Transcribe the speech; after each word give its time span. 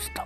stop. 0.00 0.25